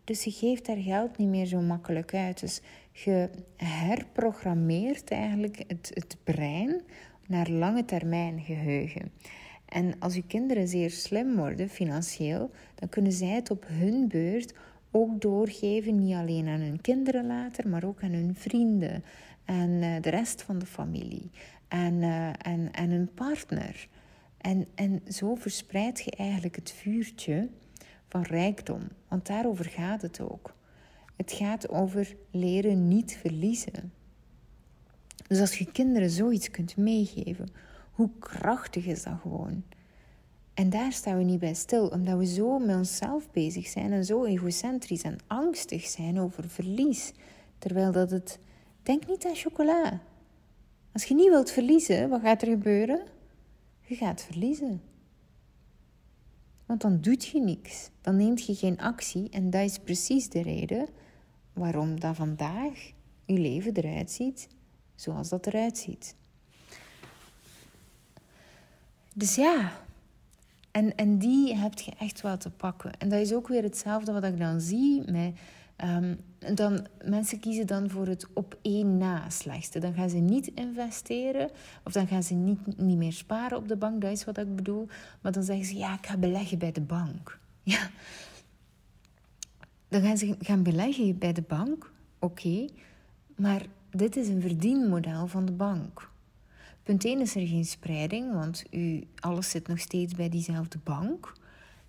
[0.05, 2.41] Dus je geeft daar geld niet meer zo makkelijk uit.
[2.41, 2.61] Dus
[2.93, 6.81] je herprogrammeert eigenlijk het, het brein
[7.27, 9.13] naar lange termijn geheugen.
[9.69, 14.55] En als je kinderen zeer slim worden financieel, dan kunnen zij het op hun beurt
[14.91, 19.05] ook doorgeven, niet alleen aan hun kinderen later, maar ook aan hun vrienden
[19.45, 21.31] en eh, de rest van de familie
[21.69, 23.89] en, uh, en, en hun partner.
[24.39, 27.49] En, en zo verspreid je eigenlijk het vuurtje
[28.07, 28.81] van rijkdom.
[29.09, 30.55] Want daarover gaat het ook.
[31.17, 33.93] Het gaat over leren niet verliezen.
[35.27, 37.49] Dus als je kinderen zoiets kunt meegeven,
[37.93, 39.63] hoe krachtig is dat gewoon?
[40.55, 44.05] En daar staan we niet bij stil, omdat we zo met onszelf bezig zijn en
[44.05, 47.13] zo egocentrisch en angstig zijn over verlies.
[47.59, 48.39] Terwijl dat het.
[48.83, 50.01] Denk niet aan chocola.
[50.99, 53.01] Als je niet wilt verliezen, wat gaat er gebeuren?
[53.81, 54.83] Je gaat verliezen.
[56.67, 57.91] Want dan doet je niks.
[58.01, 59.31] Dan neemt je geen actie.
[59.31, 60.89] En dat is precies de reden
[61.53, 62.93] waarom dat vandaag
[63.25, 64.49] je leven eruit ziet
[64.95, 66.15] zoals dat eruit ziet.
[69.15, 69.73] Dus ja,
[70.71, 72.99] en, en die heb je echt wel te pakken.
[72.99, 75.35] En dat is ook weer hetzelfde wat ik dan zie met
[75.85, 76.21] Um,
[76.55, 79.79] dan, mensen kiezen dan voor het op één na slechtste.
[79.79, 81.51] Dan gaan ze niet investeren
[81.85, 84.01] of dan gaan ze niet, niet meer sparen op de bank.
[84.01, 84.89] Dat is wat ik bedoel.
[85.21, 87.39] Maar dan zeggen ze, ja, ik ga beleggen bij de bank.
[87.63, 87.91] Ja.
[89.89, 91.93] Dan gaan ze gaan beleggen bij de bank.
[92.19, 92.67] Oké.
[93.37, 96.11] Maar dit is een verdienmodel van de bank.
[96.83, 101.33] Punt 1 is er geen spreiding, want u, alles zit nog steeds bij diezelfde bank.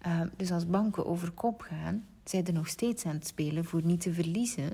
[0.08, 3.82] Uh, dus als banken over kop gaan, zijn er nog steeds aan het spelen voor
[3.84, 4.70] niet te verliezen.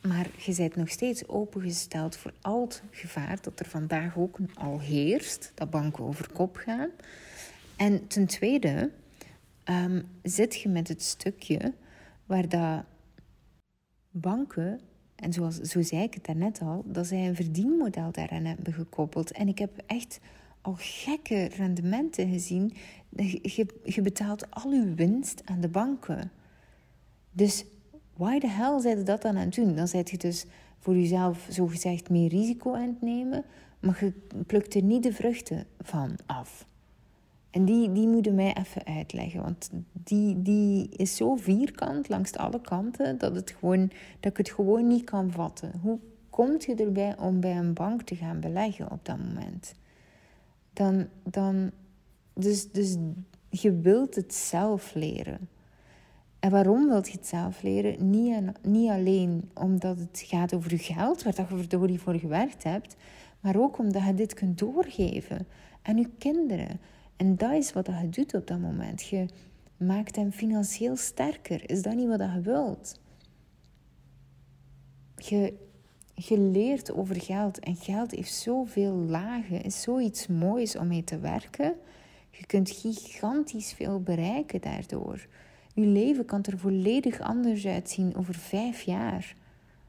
[0.00, 4.80] Maar je bent nog steeds opengesteld voor al het gevaar dat er vandaag ook al
[4.80, 6.88] heerst, dat banken over kop gaan.
[7.76, 8.90] En ten tweede
[9.64, 11.74] um, zit je met het stukje
[12.26, 12.84] waar dat
[14.10, 14.80] banken,
[15.14, 19.32] en zoals, zo zei ik het daarnet al, dat zij een verdienmodel daaraan hebben gekoppeld.
[19.32, 20.20] En ik heb echt
[20.60, 22.72] al gekke rendementen gezien.
[23.16, 26.30] Je, je betaalt al je winst aan de banken.
[27.30, 27.64] Dus
[28.16, 29.76] why the hell zijn dat dan aan het doen?
[29.76, 30.46] Dan zet je dus
[30.78, 33.44] voor jezelf zogezegd meer risico aan het nemen,
[33.80, 34.12] maar je
[34.46, 36.68] plukt er niet de vruchten van af.
[37.50, 42.60] En die, die moeten mij even uitleggen, want die, die is zo vierkant langs alle
[42.60, 43.90] kanten dat, het gewoon,
[44.20, 45.72] dat ik het gewoon niet kan vatten.
[45.82, 45.98] Hoe
[46.30, 49.74] komt je erbij om bij een bank te gaan beleggen op dat moment?
[50.72, 51.70] Dan, dan,
[52.34, 52.96] dus, dus
[53.50, 55.48] je wilt het zelf leren.
[56.40, 58.10] En waarom wilt je het zelf leren?
[58.10, 62.96] Niet, niet alleen omdat het gaat over je geld, waar je verdorie voor gewerkt hebt,
[63.40, 65.46] maar ook omdat je dit kunt doorgeven
[65.82, 66.80] aan je kinderen.
[67.16, 69.02] En dat is wat je doet op dat moment.
[69.02, 69.26] Je
[69.76, 71.70] maakt hem financieel sterker.
[71.70, 73.00] Is dat niet wat je wilt?
[75.16, 75.54] Je,
[76.14, 81.18] je leert over geld en geld heeft zoveel lagen, is zoiets moois om mee te
[81.18, 81.74] werken.
[82.30, 85.26] Je kunt gigantisch veel bereiken daardoor.
[85.74, 89.34] Je leven kan er volledig anders uitzien over vijf jaar.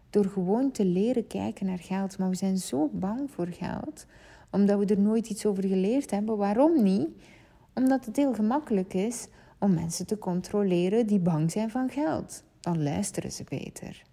[0.10, 2.17] Door gewoon te leren kijken naar geld.
[2.17, 4.06] Maar we zijn zo bang voor geld,
[4.52, 6.38] omdat we er nooit iets over geleerd hebben.
[6.38, 7.08] Waarom niet?
[7.74, 9.28] Omdat het heel gemakkelijk is
[9.60, 12.44] om mensen te controleren die bang zijn van geld.
[12.60, 14.04] Dan luisteren ze beter.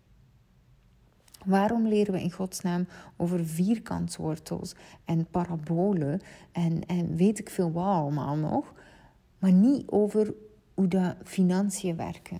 [1.44, 6.20] Waarom leren we in godsnaam over vierkantswortels en parabolen
[6.52, 8.72] en, en weet ik veel wat allemaal nog,
[9.38, 10.34] maar niet over
[10.78, 12.38] hoe dat financiën werken,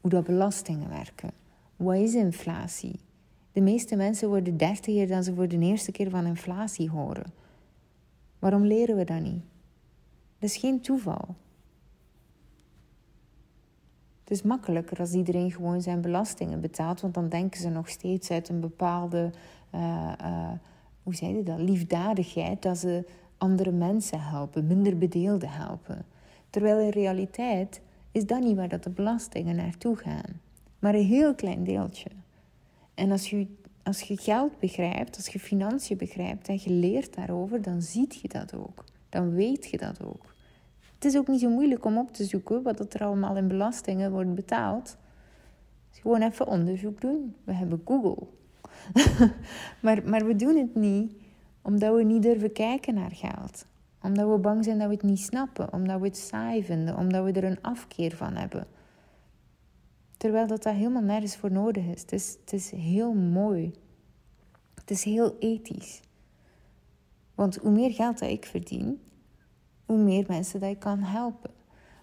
[0.00, 1.30] hoe belastingen werken.
[1.76, 3.00] Wat is inflatie?
[3.52, 7.32] De meeste mensen worden dertiger dan ze voor de eerste keer van inflatie horen.
[8.38, 9.42] Waarom leren we dat niet?
[10.38, 11.34] Dat is geen toeval.
[14.20, 18.30] Het is makkelijker als iedereen gewoon zijn belastingen betaalt, want dan denken ze nog steeds
[18.30, 19.30] uit een bepaalde,
[19.74, 20.50] uh, uh,
[21.02, 23.04] hoe zei je dat, liefdadigheid, dat ze
[23.38, 26.04] andere mensen helpen, minder bedeelden helpen.
[26.50, 27.80] Terwijl in realiteit
[28.12, 30.40] is dat niet waar dat de belastingen naartoe gaan,
[30.78, 32.10] maar een heel klein deeltje.
[32.94, 33.46] En als je,
[33.82, 38.28] als je geld begrijpt, als je financiën begrijpt en je leert daarover, dan zie je
[38.28, 38.84] dat ook.
[39.08, 40.34] Dan weet je dat ook.
[40.94, 44.10] Het is ook niet zo moeilijk om op te zoeken wat er allemaal in belastingen
[44.10, 44.96] wordt betaald.
[45.90, 47.34] Gewoon even onderzoek doen.
[47.44, 48.26] We hebben Google.
[49.82, 51.12] maar, maar we doen het niet
[51.62, 53.66] omdat we niet durven kijken naar geld.
[54.06, 55.72] Omdat we bang zijn dat we het niet snappen.
[55.72, 56.96] Omdat we het saai vinden.
[56.96, 58.66] Omdat we er een afkeer van hebben.
[60.16, 62.00] Terwijl dat, dat helemaal nergens voor nodig is.
[62.00, 62.36] Het, is.
[62.40, 63.72] het is heel mooi.
[64.74, 66.00] Het is heel ethisch.
[67.34, 69.00] Want hoe meer geld dat ik verdien,
[69.84, 71.50] hoe meer mensen dat ik kan helpen.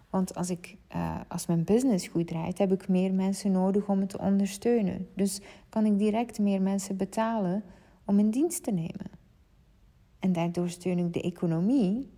[0.09, 3.99] Want als, ik, uh, als mijn business goed draait, heb ik meer mensen nodig om
[3.99, 5.07] het te ondersteunen.
[5.15, 7.63] Dus kan ik direct meer mensen betalen
[8.05, 9.22] om in dienst te nemen.
[10.23, 12.09] En daardoor steun ik de economie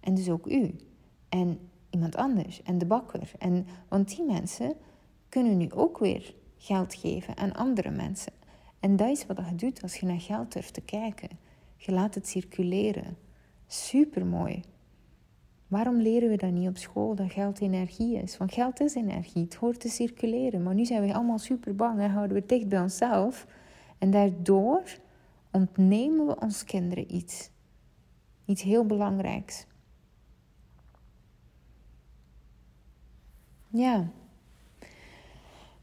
[0.00, 0.74] en dus ook u.
[1.28, 1.58] En
[1.90, 3.32] iemand anders en de bakker.
[3.38, 4.74] En, want die mensen
[5.28, 8.32] kunnen nu ook weer geld geven aan andere mensen.
[8.78, 11.28] En dat is wat je doet als je naar geld durft te kijken.
[11.76, 13.16] Je laat het circuleren.
[13.66, 14.62] Super mooi.
[15.66, 18.36] Waarom leren we dan niet op school dat geld energie is?
[18.36, 20.62] Want geld is energie, het hoort te circuleren.
[20.62, 23.46] Maar nu zijn we allemaal super bang en houden we dicht bij onszelf.
[23.98, 24.82] En daardoor
[25.50, 27.50] ontnemen we ons kinderen iets.
[28.44, 29.66] Iets heel belangrijks.
[33.68, 34.10] Ja.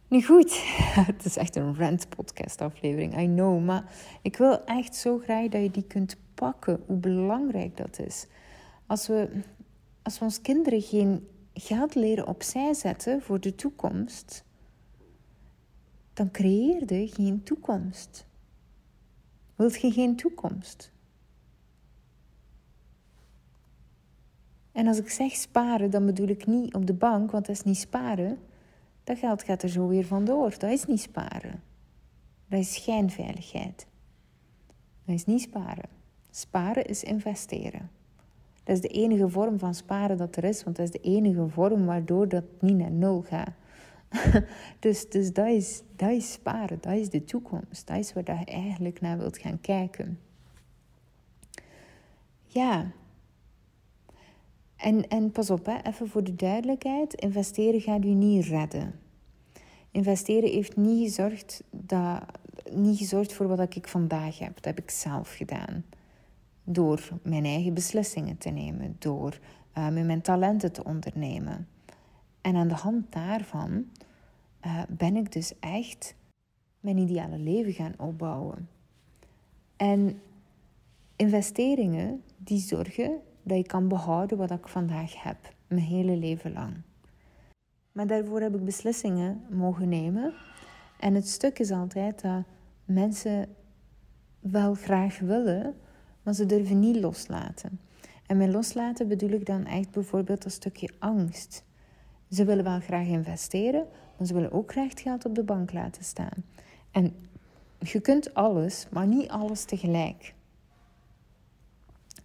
[0.08, 0.64] Nu goed,
[1.12, 3.66] het is echt een rant podcast aflevering, I know.
[3.66, 8.28] Maar ik wil echt zo graag dat je die kunt pakken, hoe belangrijk dat is.
[8.86, 9.42] Als we,
[10.02, 14.44] als we ons kinderen geen geld leren opzij zetten voor de toekomst,
[16.14, 18.27] dan creëer je geen toekomst.
[19.58, 20.92] Wilt je geen toekomst?
[24.72, 27.64] En als ik zeg sparen, dan bedoel ik niet op de bank, want dat is
[27.64, 28.38] niet sparen.
[29.04, 30.50] Dat geld gaat er zo weer vandoor.
[30.58, 31.64] Dat is niet sparen.
[32.48, 33.88] Dat is schijnveiligheid.
[35.06, 35.90] Dat is niet sparen.
[36.32, 37.90] Sparen is investeren.
[38.64, 41.48] Dat is de enige vorm van sparen dat er is, want dat is de enige
[41.48, 43.54] vorm waardoor dat niet naar nul gaat.
[44.80, 47.88] dus dus dat, is, dat is sparen, dat is de toekomst.
[47.88, 50.20] Dat is waar je eigenlijk naar wilt gaan kijken.
[52.46, 52.92] ja.
[54.76, 59.00] En, en pas op, hè, even voor de duidelijkheid: investeren gaat u niet redden.
[59.92, 62.24] Investeren heeft niet gezorgd, dat,
[62.72, 64.56] niet gezorgd voor wat ik vandaag heb.
[64.56, 65.86] Dat heb ik zelf gedaan.
[66.64, 69.40] Door mijn eigen beslissingen te nemen, door
[69.74, 71.68] met mijn talenten te ondernemen.
[72.48, 73.86] En aan de hand daarvan
[74.66, 76.16] uh, ben ik dus echt
[76.80, 78.70] mijn ideale leven gaan opbouwen.
[79.76, 80.22] En
[81.16, 85.38] investeringen die zorgen dat ik kan behouden wat ik vandaag heb,
[85.68, 86.74] mijn hele leven lang.
[87.92, 90.34] Maar daarvoor heb ik beslissingen mogen nemen.
[91.00, 92.44] En het stuk is altijd dat
[92.86, 93.56] mensen
[94.40, 95.76] wel graag willen,
[96.24, 97.80] maar ze durven niet loslaten.
[98.26, 101.66] En met loslaten bedoel ik dan echt bijvoorbeeld een stukje angst.
[102.32, 103.86] Ze willen wel graag investeren,
[104.18, 106.44] maar ze willen ook graag het geld op de bank laten staan.
[106.92, 107.16] En
[107.80, 110.34] je kunt alles, maar niet alles tegelijk.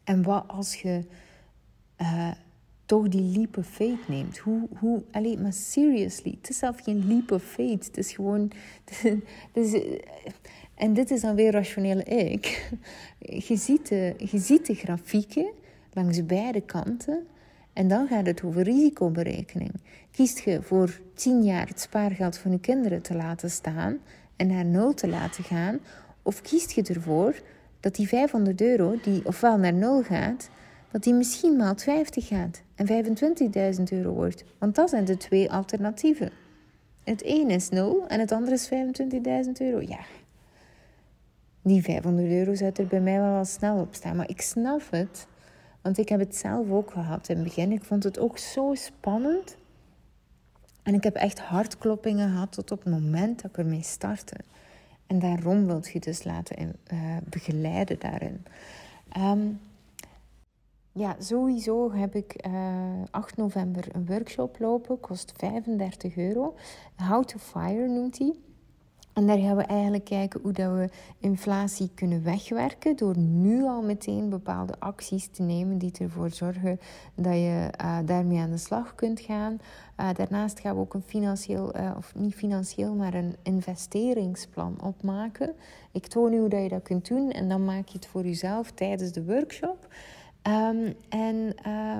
[0.04, 1.04] En wat als je
[2.00, 2.30] uh,
[2.84, 4.38] toch die leap of faith neemt?
[4.38, 5.02] Hoe, hoe,
[5.38, 7.86] maar seriously, het is zelf geen leap of faith.
[7.86, 8.50] Het is gewoon,
[9.52, 9.82] is,
[10.74, 12.72] en dit is dan weer rationele ik.
[13.18, 15.50] Je ziet de, je ziet de grafieken
[15.92, 17.26] langs beide kanten.
[17.72, 19.72] En dan gaat het over risicoberekening.
[20.10, 23.98] Kiest je voor 10 jaar het spaargeld van je kinderen te laten staan
[24.36, 25.78] en naar nul te laten gaan?
[26.22, 27.34] Of kiest je ervoor
[27.80, 30.48] dat die 500 euro, die ofwel naar nul gaat,
[30.90, 32.86] dat die misschien maal 50 gaat en
[33.76, 34.44] 25.000 euro wordt?
[34.58, 36.30] Want dat zijn de twee alternatieven.
[37.04, 38.70] Het een is 0 en het andere is
[39.46, 39.80] 25.000 euro.
[39.80, 39.98] Ja,
[41.62, 44.16] die 500 euro zou er bij mij wel al snel op staan.
[44.16, 45.26] Maar ik snap het,
[45.82, 47.72] want ik heb het zelf ook gehad in het begin.
[47.72, 49.56] Ik vond het ook zo spannend.
[50.82, 54.36] En ik heb echt hartkloppingen gehad tot op het moment dat ik ermee startte.
[55.06, 58.44] En daarom wilt je dus laten uh, begeleiden daarin.
[59.08, 59.48] Ehm,
[60.92, 65.00] ja, sowieso heb ik uh, eh, 8 november een workshop lopen.
[65.00, 66.54] Kost 35 euro.
[66.96, 68.34] How to Fire noemt hij.
[69.12, 70.88] En daar gaan we eigenlijk kijken hoe dat we
[71.18, 76.80] inflatie kunnen wegwerken door nu al meteen bepaalde acties te nemen die ervoor zorgen
[77.14, 79.58] dat je uh, daarmee aan de slag kunt gaan.
[80.00, 85.54] Uh, daarnaast gaan we ook een financieel, uh, of niet financieel, maar een investeringsplan opmaken.
[85.90, 88.24] Ik toon u hoe dat je dat kunt doen en dan maak je het voor
[88.24, 89.88] jezelf tijdens de workshop.
[90.46, 91.54] Um, en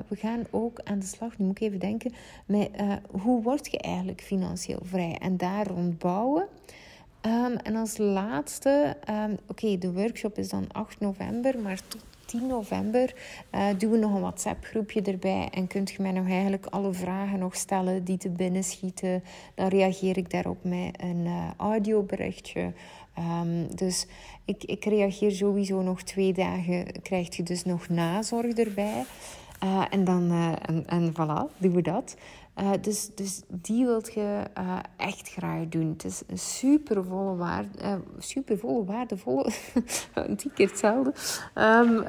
[0.09, 2.13] we gaan ook aan de slag, nu moet ik even denken,
[2.47, 2.71] met
[3.11, 6.47] hoe word je eigenlijk financieel vrij en daar rond bouwen.
[7.27, 12.47] Um, en als laatste, um, oké, de workshop is dan 8 november, maar tot 10
[12.47, 13.14] november
[13.55, 15.49] uh, doen we nog een WhatsApp-groepje erbij.
[15.53, 19.23] En kunt je mij nog eigenlijk alle vragen nog stellen die te binnen schieten.
[19.55, 22.73] Dan reageer ik daarop met een uh, audioberichtje.
[23.18, 24.07] Um, dus
[24.45, 27.03] ik, ik reageer sowieso nog twee dagen.
[27.03, 29.05] Krijg je dus nog nazorg erbij.
[29.64, 30.31] Uh, en dan,
[30.66, 32.16] en, en voilà, doen we dat.
[32.57, 35.88] Uh, dus, dus die wilt je uh, echt graag doen.
[35.88, 39.50] Het is een supervolle, waarde, uh, supervolle waardevolle,
[40.36, 41.14] die keer hetzelfde,
[41.55, 42.05] um,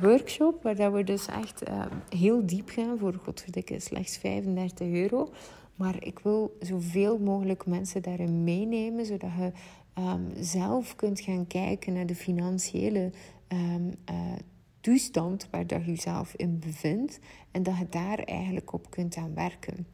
[0.00, 0.62] workshop.
[0.62, 1.62] Waar dat we dus echt
[2.08, 5.30] heel diep gaan voor, godverdikke, slechts 35 euro.
[5.74, 9.52] Maar ik wil zoveel mogelijk mensen daarin meenemen, zodat je
[9.98, 13.10] um, zelf kunt gaan kijken naar de financiële
[13.48, 13.94] um,
[14.80, 17.18] toestand waar dat je jezelf in bevindt
[17.50, 19.86] en dat je daar eigenlijk op kunt aan werken.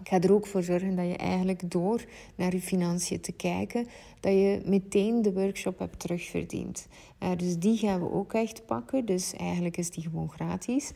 [0.00, 2.04] Ik ga er ook voor zorgen dat je eigenlijk door
[2.34, 3.86] naar je financiën te kijken,
[4.20, 6.88] dat je meteen de workshop hebt terugverdiend.
[7.22, 9.04] Uh, dus die gaan we ook echt pakken.
[9.04, 10.92] Dus eigenlijk is die gewoon gratis.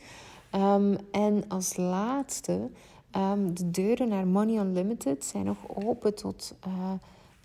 [0.55, 2.71] Um, en als laatste,
[3.17, 6.93] um, de deuren naar Money Unlimited zijn nog open tot uh,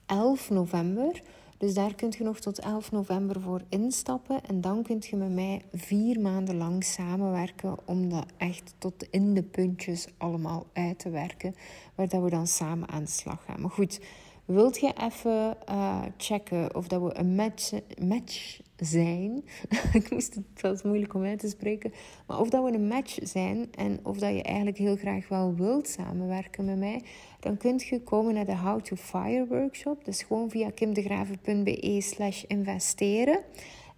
[0.08, 1.22] eh, 11 november.
[1.58, 4.44] Dus daar kunt je nog tot 11 november voor instappen.
[4.44, 9.34] En dan kunt je met mij vier maanden lang samenwerken om dat echt tot in
[9.34, 11.56] de puntjes allemaal uit te werken.
[11.96, 13.62] Waar dat we dan samen aan de slag gaan.
[13.62, 14.00] Maar goed,
[14.46, 19.44] wilt je even uh, checken of dat we een match, match zijn?
[19.94, 21.94] Ik moest het, was moeilijk om uit te spreken.
[22.28, 25.56] Maar of dat we een match zijn en of dat je eigenlijk heel graag wel
[25.56, 27.02] wilt samenwerken met mij
[27.40, 30.06] dan kunt je komen naar de How to Fire workshop.
[30.06, 33.40] Dus gewoon via kimdegraven.be slash investeren.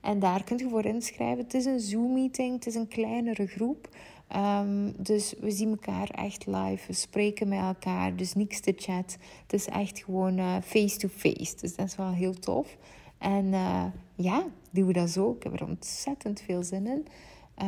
[0.02, 1.44] En daar kunt je voor inschrijven.
[1.44, 3.90] Het is een Zoom-meeting, het is een kleinere groep.
[4.36, 9.18] Um, dus we zien elkaar echt live, we spreken met elkaar, dus niks te chat.
[9.42, 11.56] Het is echt gewoon face-to-face, -face.
[11.60, 12.78] dus dat is wel heel tof.
[13.18, 15.32] En uh, ja, doen we dat zo.
[15.32, 17.08] Ik heb er ontzettend veel zin in.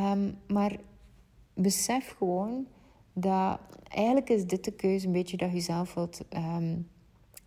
[0.00, 0.76] Um, maar
[1.54, 2.66] besef gewoon
[3.12, 6.88] dat eigenlijk is dit de keuze een beetje dat je zelf wilt, um,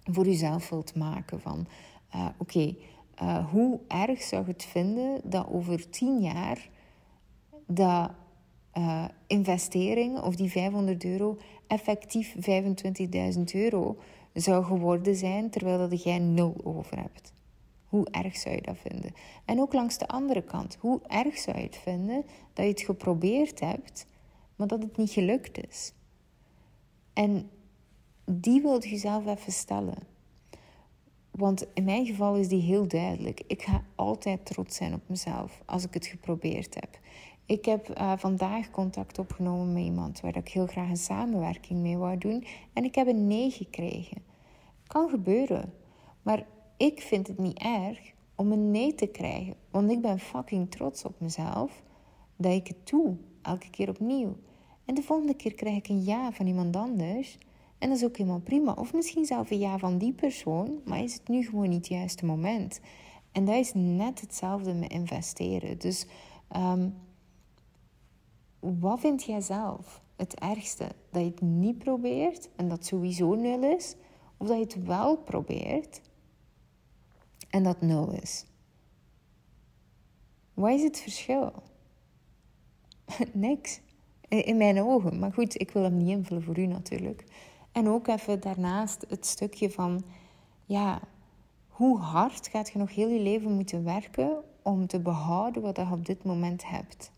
[0.04, 1.42] voor jezelf wilt maken.
[1.42, 1.68] Van
[2.16, 2.76] uh, oké,
[3.22, 6.70] uh, hoe erg zou je het vinden dat over tien jaar
[7.68, 8.12] dat
[8.78, 11.38] uh, investering of die 500 euro
[11.68, 12.36] effectief
[13.36, 13.98] 25.000 euro
[14.34, 17.34] zou geworden zijn, terwijl dat jij nul over hebt.
[17.96, 19.14] Hoe erg zou je dat vinden?
[19.46, 22.24] En ook langs de andere kant, hoe erg zou je het vinden
[22.54, 24.06] dat je het geprobeerd hebt,
[24.56, 25.94] maar dat het niet gelukt is?
[27.14, 27.50] En
[28.26, 29.98] die wil je zelf even stellen.
[31.32, 33.42] Want in mijn geval is die heel duidelijk.
[33.48, 37.00] Ik ga altijd trots zijn op mezelf als ik het geprobeerd heb.
[37.46, 41.98] Ik heb uh, vandaag contact opgenomen met iemand waar ik heel graag een samenwerking mee
[41.98, 42.46] wou doen.
[42.74, 44.24] En ik heb een nee gekregen.
[44.88, 45.74] Kan gebeuren.
[46.22, 46.46] Maar
[46.78, 49.56] ik vind het niet erg om een nee te krijgen.
[49.72, 51.84] Want ik ben fucking trots op mezelf
[52.36, 53.16] dat ik het doe.
[53.42, 54.36] Elke keer opnieuw.
[54.86, 57.38] En de volgende keer krijg ik een ja van iemand anders.
[57.78, 58.74] En dat is ook helemaal prima.
[58.74, 60.82] Of misschien zelf een ja van die persoon.
[60.86, 62.80] Maar is het nu gewoon niet het juiste moment.
[63.32, 65.78] En dat is net hetzelfde met investeren.
[65.80, 66.06] Dus
[66.56, 66.96] um,
[68.60, 70.88] wat vind jij zelf het ergste?
[71.12, 73.96] Dat je het niet probeert en dat sowieso nul is?
[74.38, 76.02] Of dat je het wel probeert
[77.56, 78.46] en dat nul is?
[80.54, 81.54] Wat is het verschil?
[83.34, 83.82] Niks.
[84.28, 85.20] In mijn ogen.
[85.20, 87.24] Maar goed, ik wil hem niet invullen voor u natuurlijk.
[87.72, 90.04] En ook even daarnaast het stukje van,
[90.66, 91.02] ja,
[91.68, 95.88] hoe hard gaat je nog heel je leven moeten werken om te behouden wat je
[95.92, 97.12] op dit moment hebt?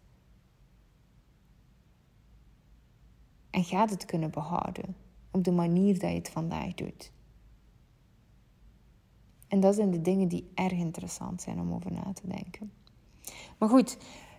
[3.50, 4.96] En gaat het kunnen behouden
[5.32, 7.12] op de manier dat je het vandaag doet?
[9.48, 12.72] En dat zijn de dingen die erg interessant zijn om over na te denken.
[13.58, 13.98] Maar goed,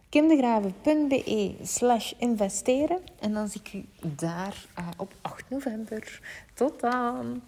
[0.08, 3.00] kimdegraven.be slash investeren.
[3.18, 3.84] En dan zie ik u
[4.16, 6.20] daar uh, op 8 november.
[6.54, 7.42] Tot dan!